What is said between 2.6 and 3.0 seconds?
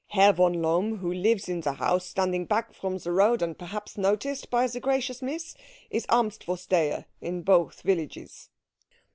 from